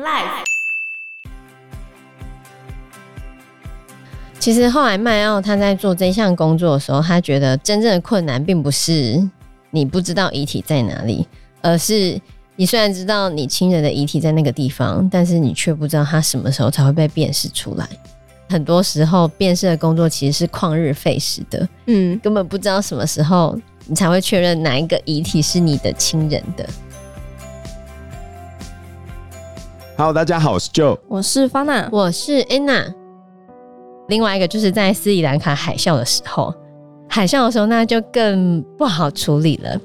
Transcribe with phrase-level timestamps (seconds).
[0.00, 0.44] Life。
[4.38, 9.20] 其实后来麦奥他在做这项工作的时候，他觉得真正的困难并不是
[9.72, 11.26] 你不知道遗体在哪里，
[11.62, 12.16] 而是
[12.54, 17.88] 你虽然知道你亲人的遗体在那个地方，但是你却不知道他什么时候才会被辨识出来。
[18.48, 26.64] 很多时候辨识的工作其实是旷日费时的，嗯，根本不知道什么时候你才会确认哪一个遗体是你的亲人的。
[29.98, 32.94] Hello，大家好，我是 Joe，我是 Fana，我是 Anna。
[34.06, 36.54] 另外一个就是在斯里兰卡海啸的时候，
[37.08, 39.76] 海啸的时候那就更不好处理了，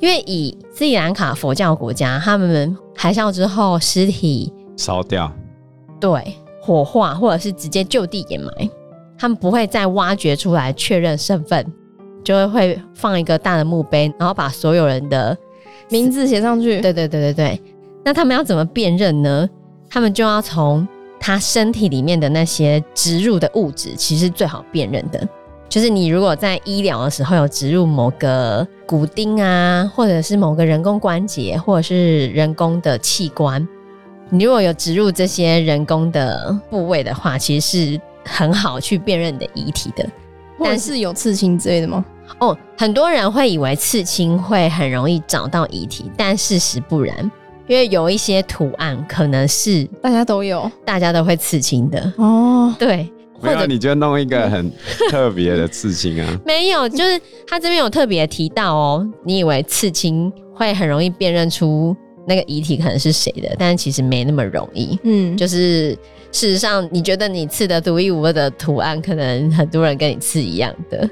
[0.00, 5.30] 因为以斯里兰卡佛教国家，他们海啸之后尸体烧掉，
[6.00, 8.70] 对，火化或者是直接就地掩埋，
[9.18, 11.70] 他们不会再挖掘出来确认身份，
[12.24, 15.36] 就会会放一个大的墓碑，然后把所有人的
[15.90, 16.80] 名字写上去。
[16.80, 17.62] 对对对对对。
[18.04, 19.48] 那他们要怎么辨认呢？
[19.88, 20.86] 他们就要从
[21.20, 25.28] 他身体里面的那些植入的物质，其实最好辨认的，
[25.68, 33.66] 就是你如果在医疗的时候有植入某个骨钉啊，或者是某个人工关节，或者是人工的器官，
[34.30, 40.04] 你如果有植入这些人工的部位的话，其实是很好去辨认你的遗体的。
[40.64, 42.04] 但是有刺青之类的吗？
[42.40, 47.30] 哦，很多人会以为刺青会很容易找到遗体，但事实不然。
[47.68, 52.74] 因为有一些图案可能是大家都有，大家都会刺青的哦。
[52.78, 53.08] 对，
[53.40, 54.70] 或者你就弄一个很
[55.10, 56.38] 特别的刺青啊？
[56.44, 59.08] 没有，就是他这边有特别提到哦。
[59.24, 61.96] 你以为刺青会很容易辨认出
[62.26, 64.98] 那个遗体可能是谁的，但其实没那么容易。
[65.04, 65.90] 嗯，就是
[66.32, 71.08] 事实上，你觉得你刺的独一无二的图案，可能很多人跟你刺一样的，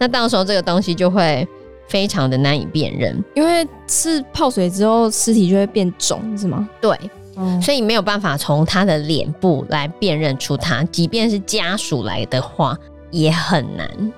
[0.00, 1.46] 那到时候这个东西就会。
[1.88, 6.66] 非常的难以辨认，因为是泡水之后尸体就会变肿，是吗？
[6.80, 6.96] 对，
[7.36, 12.74] 嗯，所以没有办法从他的脸部来辨认出他，即便是家属来的话
[13.10, 14.12] 也很难。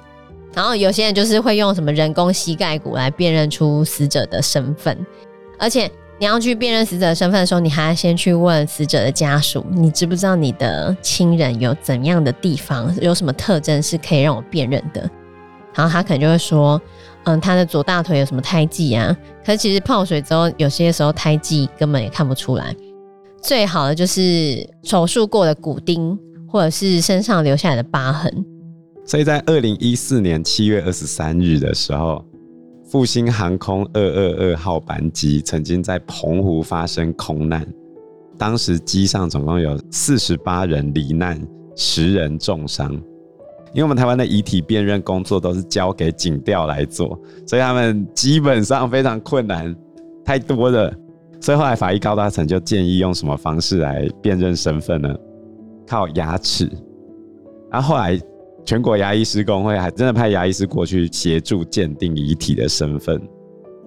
[0.52, 4.96] 然后有些人就是会用什么人工膝盖骨来辨认出死者的身份，
[5.58, 15.10] 而且你要去辨认死者的身份的时候，你还要先去问死者的家属，你知不知道你的亲人有怎样的地方，有什么特征是可以让我辨认的？
[15.74, 16.80] 然后他可能就会说。
[17.24, 19.16] 嗯，他的左大腿有什么胎记啊？
[19.44, 22.74] 可是其实泡水之后，有些时候胎记根本也看不出来。
[23.42, 26.18] 最好的就是手术过的骨钉，
[26.48, 28.44] 或者是身上留下来的疤痕。
[29.06, 32.24] 所以在二零一四年七月二十三日的时候，
[32.86, 37.66] 复兴航空二二二号班机曾经在澎湖发生空难，
[38.38, 41.38] 当时机上总共有四十八人罹难，
[41.76, 42.98] 十人重伤。
[43.74, 49.74] 因为我们台湾的遗体辨认工作都是交给警调来做，所以他们基本上非常困难，
[50.24, 50.94] 太多了。
[51.40, 55.14] 所以后来法医高大成就建议用什么方式来辨认身份呢？
[55.86, 56.70] 靠牙齿。
[57.70, 58.18] 然后后来
[58.64, 63.20] 全国牙医师公会还真的派牙医师过去协助鉴定遗体的身份。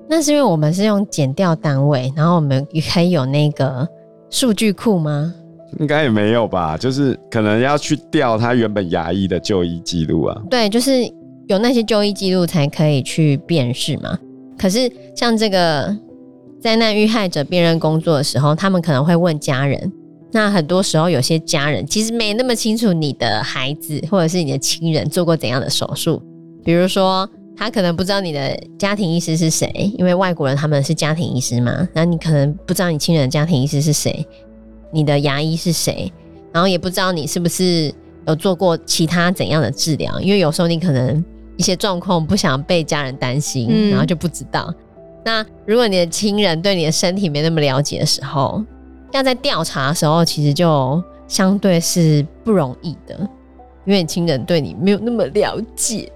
[0.09, 3.87] 那是因为我们是用检调单位，然后我们也有那个
[4.29, 5.33] 数据库吗？
[5.79, 10.41] 应该也没有吧，就是可能要去调他原本牙医的就医记录啊。
[10.49, 11.03] 对，就是
[11.47, 14.17] 有那些就医记录才可以去辨识嘛。
[14.57, 15.95] 可是像这个
[16.59, 19.91] 灾难遇害者辨认工作的时候，他们可能会问家人。
[20.31, 26.21] 那很多时候有些家人其实没那么清楚你的孩子或者是你的亲人做过怎样的手术。
[26.65, 31.87] 比如说，他可能不知道你的家庭医师是谁，因为外国人他们是家庭医师嘛。
[31.93, 34.27] 那你可能不知道你亲人的家庭医师是谁。
[34.91, 36.11] 你的牙医是谁？
[36.53, 37.93] 然后也不知道你是不是
[38.25, 41.23] 有做过其他怎样的治疗，因为有时候你可能
[41.55, 44.73] 一些状况不想被家人担心，嗯，然后就不知道。
[45.23, 48.63] 那如果你的亲人对你的身体没那么了解的时候，
[49.11, 53.17] 要在调查的时候，其实就相对是不容易的，
[53.85, 56.11] 因为你亲人对你没有那么了解。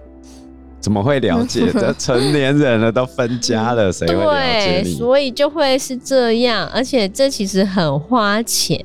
[0.82, 1.72] 怎么会了解？
[1.72, 4.96] 这 成年人了，都分家了，谁会了解你？
[4.96, 8.84] 所以就会是这样，而且这其实很花钱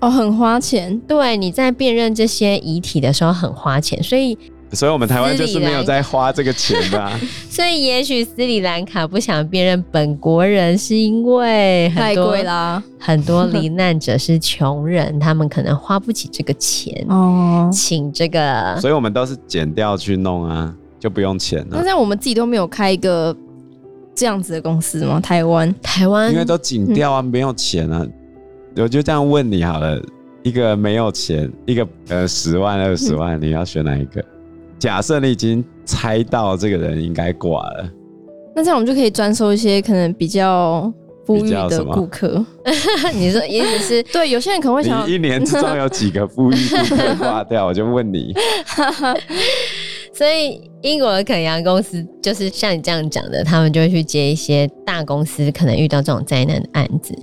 [0.00, 0.98] 哦，很花钱。
[1.06, 4.36] 对，你在辨认这些遗体的时候很花钱，所以，
[4.72, 7.16] 所以我们台湾就是没有在花这个钱吧？
[7.48, 12.82] 所以也许斯里兰卡不想辨认本国人，是因为太贵啦。
[12.98, 20.74] 很多罹难者是穷人，他们可能花不起这个钱哦，请这个，所以我们都是剪掉去弄啊。
[21.02, 21.66] 就不用钱了。
[21.72, 23.36] 那像我们自己都没有开一个
[24.14, 25.18] 这样子的公司吗？
[25.18, 28.06] 台湾，台湾，因为都紧掉啊，没有钱啊。
[28.76, 30.00] 我就这样问你好了，
[30.44, 34.24] 一个没有钱，一个呃十万二十万， 你要选哪一个？
[34.78, 37.90] 假设你已经猜到这个人应该挂了，
[38.54, 40.92] 那这样我们就可以专收一些可能比较
[41.26, 42.44] 富裕的顾客。
[43.12, 44.02] 你说意思是？
[44.14, 47.66] 对，有些人可能会想，你一年之中有几个富裕顾客挂掉？
[47.66, 48.32] 我就问你。
[50.14, 57.14] 所以英国的肯阳公司就是像你这样讲的，他们就会去接一些大公司可能遇到这种灾难的案子。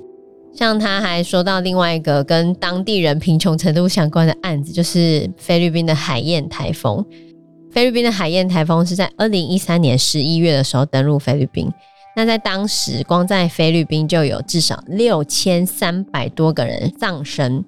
[0.52, 7.06] 像他还说到另外一个跟当地人贫穷程度相关的案子，就是菲律宾的海燕台风。
[7.72, 11.72] 菲律宾的海燕台风是在二零一三年十一月的时候登陆菲律宾。
[12.16, 17.64] 那在当时，光在菲律宾就有至少六千三百多个人丧生。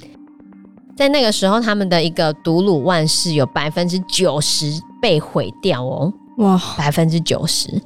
[0.98, 4.66] 在那个时候，他们的一个独鲁万市有百分之九十
[5.02, 6.14] 被毁掉哦。
[6.38, 7.82] 哇，百分之九十！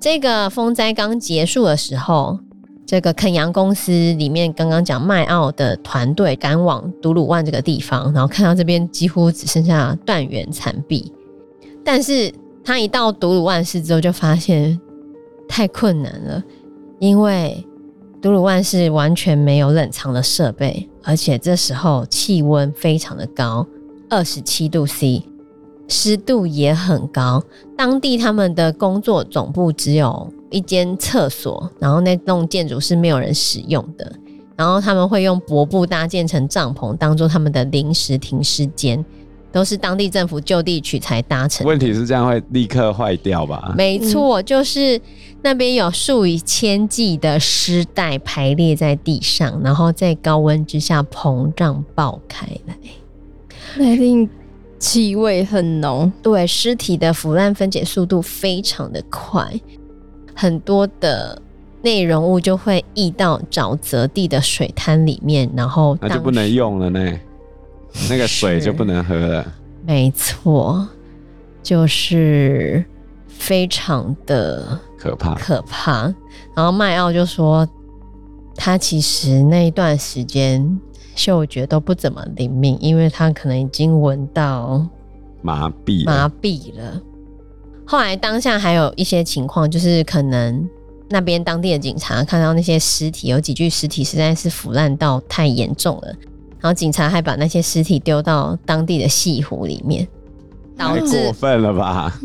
[0.00, 2.38] 这个风灾刚结束的时候。
[2.86, 11.12] 这个肯阳公司里面，刚刚讲麦奥的团队赶往独鲁万这个地方，然后看到这边几乎只剩下断垣残壁。
[11.84, 14.76] 但是他一到独鲁万市之后，就发现
[15.48, 16.42] 太困难了，
[16.98, 17.64] 因为
[18.20, 23.64] 独鲁万市完全没有冷藏的设备，而且这时候气温非常的高，
[24.08, 25.22] 二十七度 C，
[25.90, 27.42] 湿度也很高。
[27.76, 30.32] 当地他们的工作总部只有。
[30.52, 34.12] 一间厕所，然后那栋建筑是没有人使用的，
[34.56, 39.04] 然后他们会用薄布搭建成帐篷，当做他们的临时停尸间，
[39.52, 41.64] 都是当地政府就地取材搭成。
[41.64, 43.72] 问题是这样会立刻坏掉吧？
[43.78, 45.00] 没错，就是
[45.40, 52.76] 那边有数以千计的尸袋排列在地上，然后在高温之下膨胀爆开来，
[53.76, 54.28] 那一定
[54.80, 56.12] 气味很浓。
[56.20, 59.48] 对，尸体的腐烂分解速度非常的快。
[60.34, 61.40] 很多的
[61.82, 67.18] 内容物就会溢到沼泽地的水滩里面，然后那就不能用了呢，
[68.08, 69.46] 那个水就不能喝了。
[69.86, 70.88] 没错，
[71.62, 72.84] 就是
[73.28, 76.02] 非常的可怕，可怕。
[76.54, 77.68] 然后麦奥就说，
[78.56, 80.80] 他其实那一段时间
[81.20, 84.82] 嗅觉都不怎么灵敏，因为他可能已经闻到
[85.42, 86.98] 麻痹麻痹了。
[87.84, 90.66] 后来当下还有一些情况，就是可能
[91.10, 96.08] 那边当地的警察看到那些尸体，有几具尸体实在是腐烂到太严重了，
[96.58, 100.08] 然后警察还把那些尸体丢到当地的西湖里面，
[100.74, 102.18] 导致过分了吧？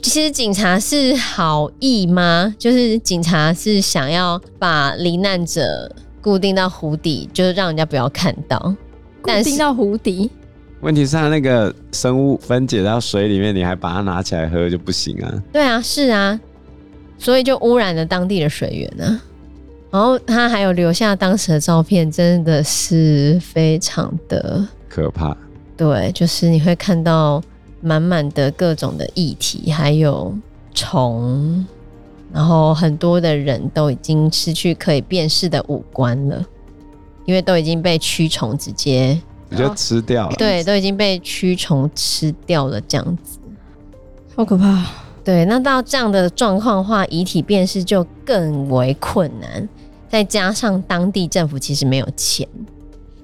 [0.00, 2.54] 其实警察是好意吗？
[2.58, 5.94] 就是警察是想要把罹难者
[6.24, 8.58] 固定到湖底，就是让人家不要看到，
[9.20, 10.30] 固定到湖底。
[10.80, 15.42] 问题是它那个生物分解到水里面，你还把它拿起来喝就不行啊？
[15.52, 16.40] 对啊，是啊，
[17.18, 19.20] 所以就污染了当地的水源啊。
[19.90, 25.36] 然后他还有留下当时的照片，真的是非常的可怕。
[25.76, 27.42] 对，就是你会看到
[27.82, 30.34] 满满的各种的液体，还有
[30.72, 31.66] 虫，
[32.34, 36.44] 然后很多的人都已经失去可以辨识的五官了，
[37.24, 39.18] 因为都已经被蛆虫直接。
[39.50, 43.38] 直接吃掉了，对，都已经被蛆虫吃掉了，这样子，
[44.34, 44.84] 好可怕。
[45.22, 49.68] 对，那到这样的状况的话，遗体辨识就更为困难。
[50.08, 52.48] 再加上当地政府其实没有钱，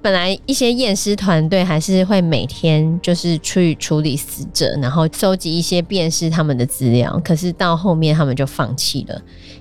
[0.02, 7.20] 本来一些验尸团队还是会每天就是去处理死者，然后收集一些辨识他们的资料。
[7.22, 9.14] 可是到后面他们就放弃了，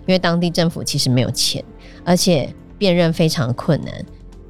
[0.07, 1.63] 因为当地政府其实没有钱，
[2.05, 3.93] 而且辨认非常困难。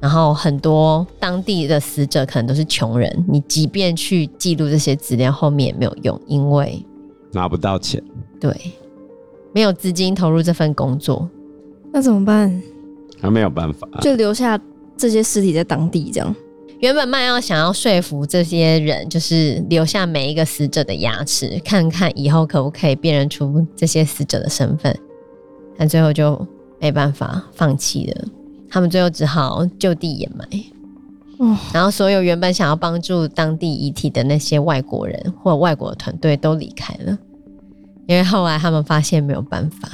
[0.00, 6.82] 然后很多当地的死者可能都是穷人，你即便去记录这些资料，后面也没有用，因为
[7.32, 8.02] 拿不到钱。
[8.40, 8.54] 对，
[9.52, 11.28] 没有资金投入这份工作，
[11.92, 12.62] 那怎么办？
[13.20, 14.58] 还没有办法，就留下
[15.00, 16.36] 这些尸体在当地这样。
[16.80, 24.94] 原本曼要想要说服这些人，就是留下每一个死者的牙齿，看看以后可不可以辨认出这些死者的身份，
[25.76, 26.46] 但最后就
[26.78, 28.28] 没办法，放弃了。
[28.70, 30.46] 他们最后只好就地掩埋，
[31.38, 37.18] 嗯，然后所有原本想要帮助当地遗体的那些外国人或外国团队都离开了，
[38.06, 39.88] 因为后来他们发现没有办法，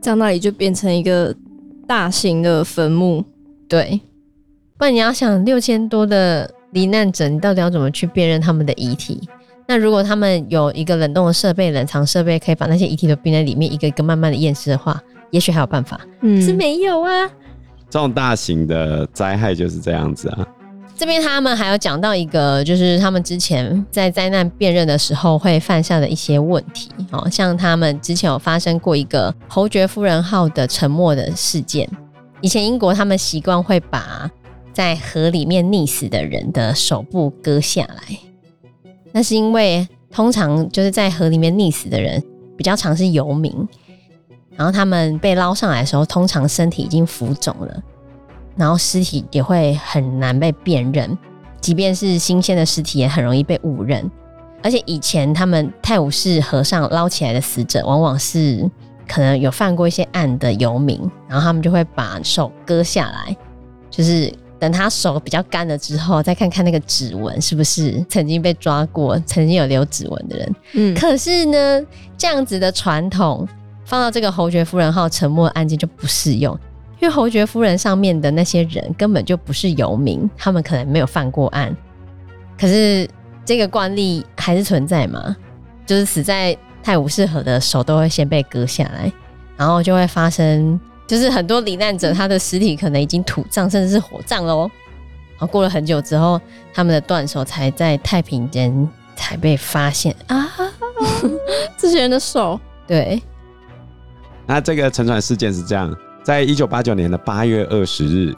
[0.00, 1.34] 这样那里就变成一个
[1.86, 3.22] 大型的坟墓。
[3.72, 3.98] 对，
[4.76, 9.18] 不然你要想六千多的罹难者，你到底要怎么去辨认他们的遗体？
[9.66, 15.00] 那如果他们有一个冷冻的设备、冷藏设备，可以把那些遗体都冰在里面，一个一个慢慢的验尸的话，
[15.30, 15.98] 也许还有办法。
[16.20, 17.26] 嗯，是没有啊。
[17.88, 20.46] 这种大型的灾害就是这样子啊。
[20.94, 31.88] 这边他们还有讲到一个，就是他们之前在灾难辨认的时候会犯下的一些问题，哦，像他们之前有发生过一个侯爵夫人号的沉没的事件。
[32.42, 34.30] 以前英国他们习惯会把
[34.72, 38.18] 在河里面溺死的人的手部割下来，
[39.12, 42.22] 那是因为通常就是在河里面溺死的人
[42.56, 43.66] 比较常是游民。
[44.54, 47.82] 然后他们被捞上来的时候，通常身体已经浮肿了，
[48.54, 51.16] 然后尸体也会很难被辨认，
[51.60, 54.10] 即便是新鲜的尸体，也很容易被误认。
[54.62, 58.70] 而且以前他们泰晤士河上捞起来的死者，往往是
[59.12, 63.36] 可能有犯过一些案的游民，然后他们就会把手割下来，
[63.90, 70.54] 就是等他手比较干了之后，再看看那个指纹是不是曾经被抓过、曾经有留指纹的人。
[70.72, 71.82] 嗯，可是呢，
[72.16, 73.46] 这样子的传统。
[73.84, 76.58] 放到这个侯爵夫人号沉没案件就不适用，
[76.98, 81.76] 因为侯爵夫人上面的那些人根本就不是游民，他们可能没有犯过案。
[82.58, 83.06] 可是
[83.44, 85.36] 这个惯例还是存在嘛？
[85.84, 89.12] 就是死在泰晤士河的手都会先被割下来，
[89.56, 94.70] 然后就会发生，就是很多罹难者他的尸体可能已经土葬甚至是火葬喽。
[95.32, 96.40] 然后过了很久之后，
[96.72, 100.48] 他们的断手才在太平间才被发现啊！
[101.76, 103.22] 这些人的手， 对。
[104.46, 108.34] 那这个沉船事件是这样，在一九八九年的八月二十日，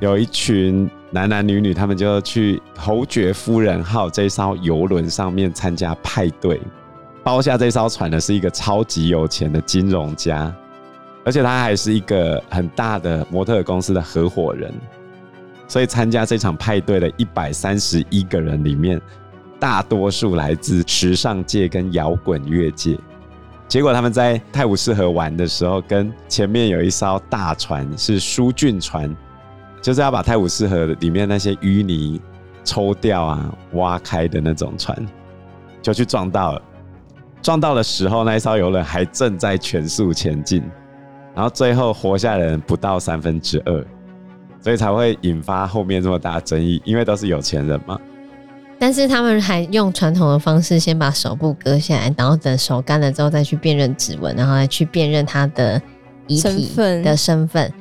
[0.00, 6.60] 有一群男男女女，他们就去侯爵夫人号这艘游轮上面参加派对。
[7.24, 10.52] 包下这艘船的是一个超级有钱的金融家，
[11.24, 14.72] 而且他还是一个很大的模特公司的合伙人。
[15.68, 19.00] 所以参加这场派对的一百三十一个人里面，
[19.58, 22.98] 大多数来自时尚界跟摇滚乐界。
[23.68, 29.16] 结果他们在泰晤士河玩的时候，跟前面有一艘大船是疏浚船，
[29.80, 32.20] 就是要把泰晤士河里面那些淤泥
[32.64, 34.94] 抽掉啊、挖开的那种船，
[35.80, 36.62] 就去撞到了。
[37.42, 40.62] 撞到的时候，那一艘游轮还正在全速前进，
[41.34, 43.84] 然后最后活下来的人不到三分之二，
[44.60, 47.98] 所以才会引发后面这么大的争议，因为都是有钱人嘛。
[48.78, 55.80] 但是他们还用传统的方式，先把手部割下来，然后等手干了之后再去辨认指纹，然后再去辨认他的
[56.26, 56.72] 遗体
[57.02, 57.72] 的身份。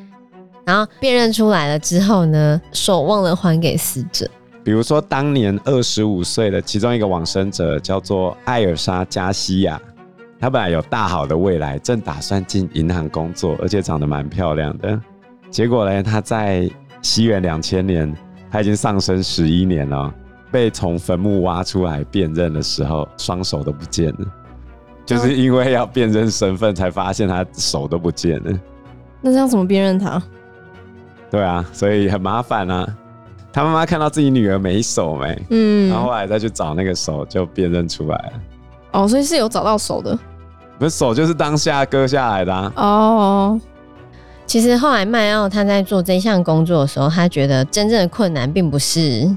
[0.64, 4.30] 然后辨认出来了之后呢，手忘了还给死者。
[4.64, 9.82] 比如说，当年二十五岁的其中一个往生者叫做艾尔莎·加西亚，
[10.40, 15.00] 她本来有大好的未来，正打算进银行工作，而且长得蛮漂亮的。
[15.50, 16.70] 结果呢，她在
[17.02, 18.16] 西元两千年，
[18.52, 20.14] 她已经丧生十一年了。
[20.52, 24.26] 被从坟墓挖出来辨认的时候，双手都不见了，
[25.06, 28.60] 就是因为要辨认身份，才发现她手都不见了。
[29.22, 30.22] 那这样怎么辨认她？
[31.32, 32.98] 对啊，所以很麻烦啊。
[33.54, 38.34] 他妈妈看到自己女儿没手没，嗯，然后后来再去找那个手，就辨认出来了。
[38.92, 40.18] 哦，所以是有找到手的，
[40.80, 42.74] 不是手就是当下割下来的啊。
[42.76, 43.62] 哦，
[44.46, 49.30] 其实后来麦奥他在做这项工作的时候，他觉得真正的困难并不是。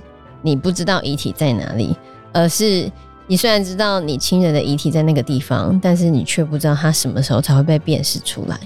[0.46, 1.96] 你不知道遗体在哪里，
[2.30, 2.86] 而是
[3.26, 8.60] 你虽然知道你亲人的遗体在那个地方，但是你却不知道他什么时候才会被辨识出来。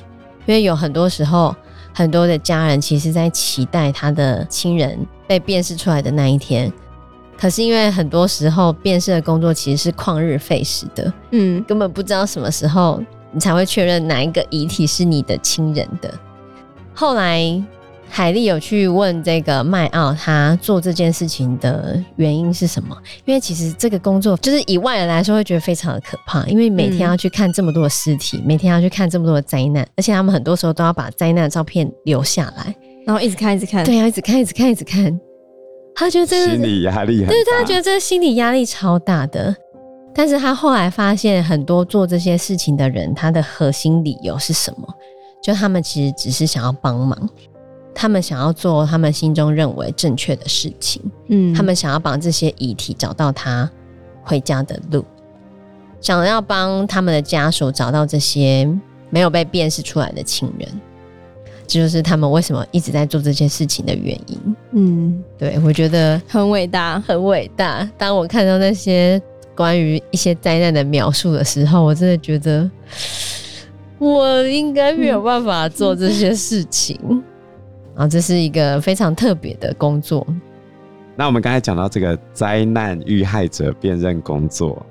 [0.46, 1.54] 因为有很多时候，
[1.94, 4.98] 很多的家人其实在期待他的亲人
[5.28, 6.72] 被辨识出来的那一天，
[7.38, 16.12] 可是因为很多时候辨识的工作其实是旷日费时的，嗯，根本不知道什么时候你才会确认哪一个遗体是你的亲人的。
[16.94, 17.62] 后来。
[18.10, 22.96] 海莉有去问这个麦奥，他做这件事情的原因是什么？
[23.26, 32.74] 因为其实这个工作就是以外人来说会觉得非常的可怕，因为每天要去看这么多的尸体，嗯、每天要去看这么多的灾难，而且他们很多时候都要把灾难的照片留下来，
[33.08, 35.18] 然后一直看，一直看，对啊，一直看，一直看，一直看。
[35.94, 39.56] 他觉得这个心理压力很大，对，他觉得这个心理压力超大的。
[40.14, 44.86] 但是他后来发现，很多做这些事情的人，他的核心理由是什么？
[45.42, 47.18] 就他们其实只是想要帮忙。
[47.94, 53.68] 他们想要做他们心中认为正确的事情，嗯，他们想要帮这些遗体找到他
[54.22, 55.02] 回家的路，
[55.98, 58.70] 想要帮他们的家属找到这些
[59.08, 60.68] 没有被辨识出来的亲人，
[61.68, 64.56] 这就是他们为什么一直在做这件事情的原因。
[64.72, 67.88] 嗯，对，我觉得很伟大，很伟大。
[67.98, 69.20] 当我看到那些
[69.54, 72.68] 关于一些灾难的描述的时候，我真的觉得
[73.98, 76.98] 我应该没有办法做这些事情。
[77.94, 80.26] 啊，这是一个非常特别的工作。
[81.16, 84.86] 那我们刚才讲到这个灾难遇害者辨认工作，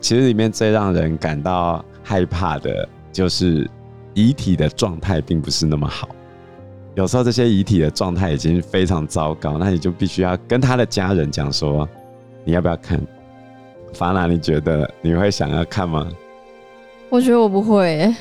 [0.00, 3.68] 其实里面最让人感到害怕的就是
[4.14, 6.08] 遗体的状态并不是那么好。
[6.94, 11.88] 有时候这些遗体的状态已经非常糟糕，那你就必须要跟他的家人讲说，
[12.44, 13.00] 你要不要看？
[13.94, 16.08] 法拉，你觉得你会想要看吗？
[17.08, 18.14] 我觉得我不会，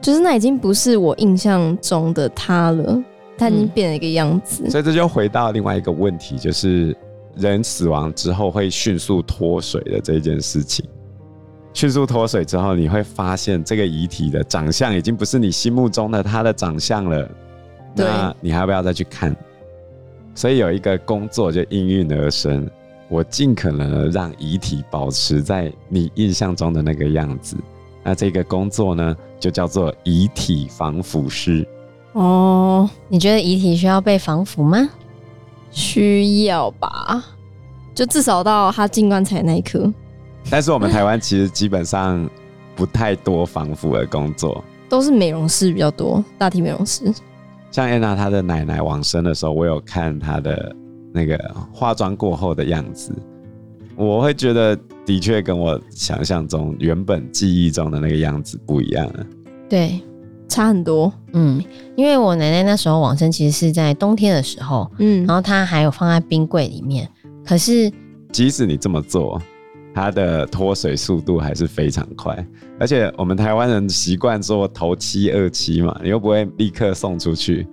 [0.00, 3.02] 就是那已经不是我印象中的他了。
[3.36, 6.96] 他已经变了一个样子，嗯，所以这就回到另外一个问题，就是
[7.34, 10.86] 人死亡之后会迅速脱水的这件事情。
[11.72, 17.28] 迅速脱水之后，你会发现这个遗体的长相已经不是你心目中的他的长相了。
[17.94, 19.34] 对那你还要不要再去看？
[20.34, 22.68] 所以有一个工作就应运而生，
[23.08, 27.56] 我尽可能的让遗体保持在你印象中的那个样子。
[28.02, 31.66] 那这个工作呢，就叫做遗体防腐师。
[32.12, 34.88] 哦，你觉得遗体需要被防腐吗？
[35.70, 37.24] 需要吧，
[37.94, 39.92] 就至少到他进棺材那一刻。
[40.50, 42.28] 但是我们台湾其实基本上
[42.76, 47.12] 不太多防腐的工作，都是美容师比较多，大体美容师。
[47.74, 50.72] 像安娜她的奶奶往生的时候，我有看她的
[51.12, 51.36] 那个
[51.72, 53.12] 化妆过后的样子，
[53.96, 59.26] 我会觉得的确跟我想象中原本记忆中的那个样子不一样了。
[59.68, 60.00] 对，
[60.48, 61.12] 差很多。
[61.32, 61.60] 嗯，
[61.96, 67.10] 因为我奶奶那时候往生其实是在冬天的时候，嗯，然后她还有放在冰柜里面，
[67.44, 67.90] 可是
[68.30, 69.42] 即使你这么做。
[69.94, 72.44] 它的脱水速度还是非常快，
[72.80, 77.64] 而且我们台湾人习惯做头七二七嘛，你又不会立刻送出去，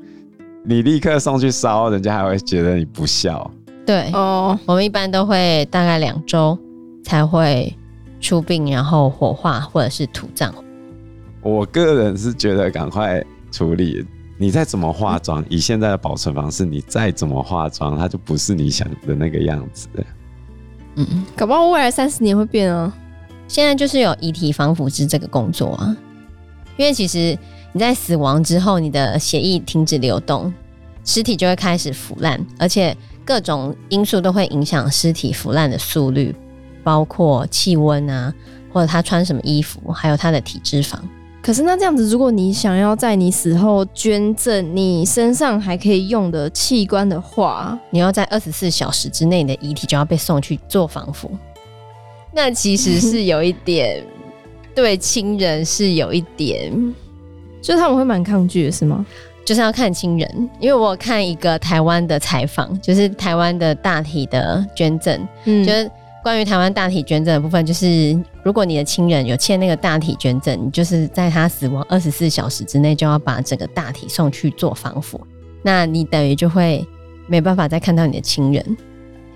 [0.63, 3.49] 你立刻送去烧，人家还会觉得你不孝。
[3.83, 6.55] 对哦，我们一般都会大概两周
[7.03, 7.75] 才会
[8.19, 10.53] 出殡，然后火化或者是土葬。
[11.41, 14.05] 我个人是觉得赶快处理，
[14.37, 19.87] 你再怎么化妆，以现在的保存方式，你再怎么化妆，它就不是你想的那个样子。
[20.95, 22.91] 嗯，搞不好未来三十年会变啊！
[23.47, 25.95] 现在就是有遗体防腐师这个工作啊，
[26.77, 27.37] 因为其实
[27.73, 30.53] 你在死亡之后，你的血液停止流动，
[31.03, 32.95] 尸体就会开始腐烂，而且
[33.25, 36.35] 各种因素都会影响尸体腐烂的速率，
[36.83, 38.33] 包括气温啊，
[38.71, 40.97] 或者他穿什么衣服，还有他的体脂肪。
[41.41, 51.31] 可是那这样子，如果你想要在你死后捐赠你身上还可以用的器官的话，你要在二十四小时之内，你的遗体就要被送去做防腐。
[52.31, 54.05] 那其实是有一点
[54.75, 56.71] 对亲人是有一点，
[57.61, 59.03] 就是他们会蛮抗拒的，是吗？
[59.43, 65.89] 就是要看亲人，因为我看一个台湾的采访，就是台湾的大体的捐赠，嗯，就是。
[66.23, 75.21] 关于台湾大体捐赠的部分，就是如果你的亲人有欠那个大体捐赠，你就是在他死亡二十四小时之内就要把整个大体送去做防腐，
[75.61, 76.83] 那你等于就会
[77.27, 78.77] 没办法再看到你的亲人。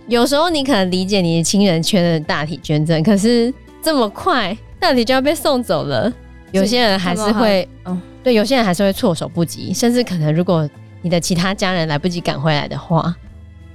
[0.08, 6.12] 有时候你可能理解你的亲人缺了大体捐赠，可是这么快大体就要被送走了，
[6.52, 10.68] 有些人还是会，嗯，对，有些人还是会措手不及，甚至可能如果
[11.04, 13.16] 你的其他家人来不及赶回来的话，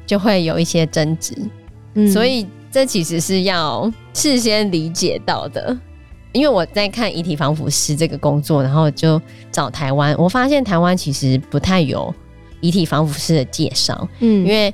[0.07, 1.37] 就会有一些争执，
[1.95, 2.45] 嗯，所以。
[2.73, 5.77] 这其实是要事先理解到的，
[6.31, 12.15] 因为我在看遗体防腐师这个工作，然后就找台湾，我发现台湾其实不太有
[12.61, 14.73] 遗体防腐师的介绍，嗯，因为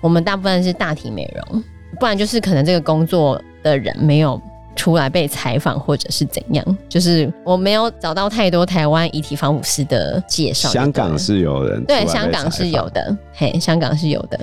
[0.00, 1.64] 我们大部分是大体美容，
[1.98, 4.40] 不然就是可能这个工作的人没有
[4.76, 10.68] 出来被采访，或者是怎样，就是我没有找到太多台湾遗体防腐师的介绍。
[10.68, 14.38] 香港是有人，对，香港是有的，嘿，香港是有的。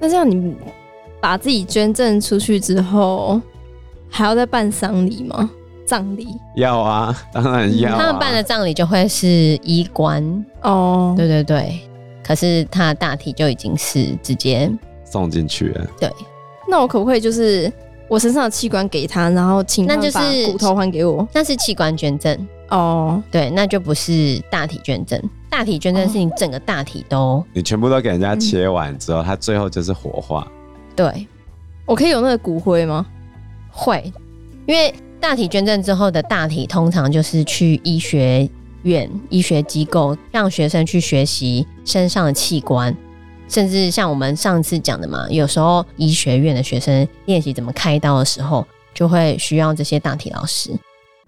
[0.00, 0.54] 那这样你。
[1.20, 3.40] 把自己捐赠出去之后，
[4.08, 5.50] 还要再办丧礼吗？
[5.86, 7.98] 葬礼要啊， 当然要啊。
[7.98, 9.26] 他们办的葬礼就会是
[9.62, 11.80] 衣冠哦，对对对。
[12.22, 14.70] 可是他的大体就已经是直接
[15.02, 15.86] 送进去了。
[15.98, 16.12] 对，
[16.68, 17.72] 那我可不可以就是
[18.06, 21.26] 我身上的器官给他，然后请他把骨头还给我？
[21.32, 25.18] 那是器官捐赠哦，对，那就不是大体捐赠。
[25.48, 30.46] 大体捐赠是你整个大体都，你全部都给人家切完之后，他最后就是火化。
[30.98, 31.28] 对，
[31.86, 33.06] 我可以有那个骨灰吗？
[33.70, 34.12] 会，
[34.66, 38.50] 因为大体捐赠之后的大体，通常就是去医学
[38.82, 42.92] 院、医学机构，让学生去学习身上的器官，
[43.48, 50.72] 甚至像我们上次讲的嘛，有时候医学院的学生练习怎么开刀的时候，就会需要这些大体老师。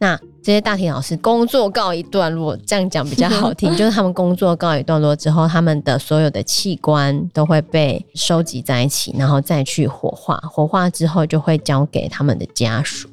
[0.01, 10.37] 那这些大体老师工作告一段落，这样讲比较好听， 就是他们工作告一段落之后，他们的所有的器官都会被收集在一起，然后再去火化。
[10.51, 13.09] 火化之后就会交给他们的家属，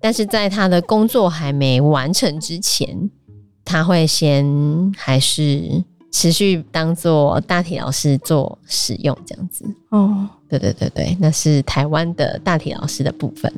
[0.00, 3.10] 但是在他的工作还没完成之前，
[3.62, 9.66] 他会先还是持续当做大体老师做使用这样子。
[9.90, 13.52] 哦，对对对对，那是台湾的大体老师的部分。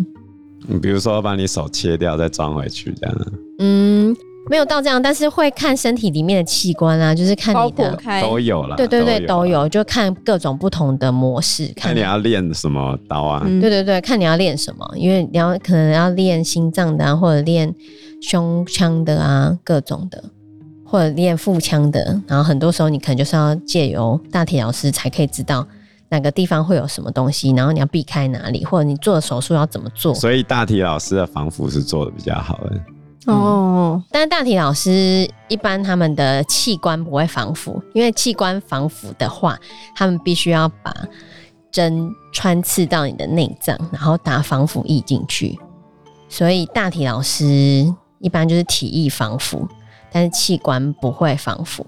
[0.66, 3.16] 你比如说把你手切掉再装回去这样？
[3.58, 4.16] 嗯，
[4.50, 13.42] 没有到这样，但是会看身体里面的器官啊，就是看你的都有了，对对对，都有，就看各种不同的模式，看你要练什么刀啊？
[13.60, 17.72] 对对对，看你要练什么，因为你要可能要练心脏的啊，或者练
[18.20, 20.22] 胸腔的啊，各种的，
[20.84, 25.66] 或者练腹腔的，然后很多时候你可能就是要借由大体老师才可以知道
[26.08, 30.14] 哪个地方会有什么东西，然后你要避开哪里，或者你做手术要怎么做。
[30.14, 32.80] 所以大体老师的防腐是做的比较好的。
[33.26, 39.58] 哦，但是大体老师一般他们的器官不会防腐，因为器官防腐的话，
[39.96, 40.94] 他们必须要把
[41.72, 45.58] 针穿刺到你的内脏，然后打防腐液进去。
[46.28, 47.44] 所以大体老师
[48.20, 49.66] 一般就是体液防腐，
[50.12, 51.84] 但是器官不会防腐，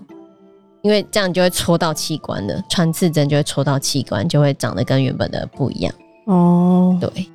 [0.82, 5.94] 因为这样就会戳到器官的，穿刺针就会戳到器官，就会长得跟原本的不一样。
[6.26, 7.28] 哦，对。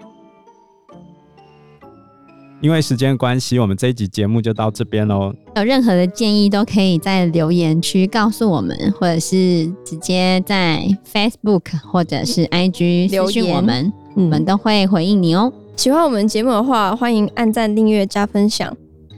[2.61, 5.33] 因为时间关系，我们这一集节目就到这边喽。
[5.57, 15.51] 有任何的建议都可以在留言区告诉我们，或者是直接在 Facebook 或者是 IG 留言我们，我们都会回应你哦。
[15.75, 18.73] 喜欢我们节目的话，欢迎按赞、订阅、加分享。